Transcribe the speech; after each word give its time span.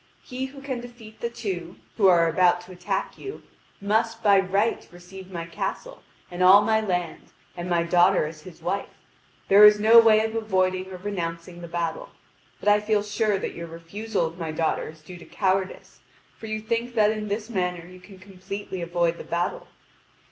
He 0.23 0.45
who 0.47 0.63
can 0.63 0.81
defeat 0.81 1.21
the 1.21 1.29
two, 1.29 1.75
who 1.95 2.07
are 2.07 2.27
about 2.27 2.61
to 2.61 2.71
attack 2.71 3.19
you, 3.19 3.43
must 3.79 4.23
by 4.23 4.39
right 4.39 4.87
receive 4.91 5.29
my 5.31 5.45
castle, 5.45 6.01
and 6.31 6.41
all 6.41 6.63
my 6.63 6.81
land, 6.83 7.25
and 7.55 7.69
my 7.69 7.83
daughter 7.83 8.25
as 8.25 8.41
his 8.41 8.63
wife. 8.63 8.89
There 9.47 9.63
is 9.63 9.79
no 9.79 9.99
way 9.99 10.25
of 10.25 10.33
avoiding 10.33 10.91
or 10.91 10.97
renouncing 10.97 11.61
the 11.61 11.67
battle. 11.67 12.09
But 12.59 12.69
I 12.69 12.79
feel 12.79 13.03
sure 13.03 13.37
that 13.37 13.53
your 13.53 13.67
refusal 13.67 14.25
of 14.25 14.39
my 14.39 14.51
daughter 14.51 14.89
is 14.89 15.01
due 15.01 15.17
to 15.19 15.25
cowardice, 15.25 15.99
for 16.35 16.47
you 16.47 16.61
think 16.61 16.95
that 16.95 17.11
in 17.11 17.27
this 17.27 17.47
manner 17.47 17.85
you 17.85 17.99
can 17.99 18.17
completely 18.17 18.81
avoid 18.81 19.19
the 19.19 19.23
battle. 19.23 19.67